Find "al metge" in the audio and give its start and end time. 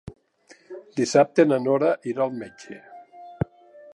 2.27-2.81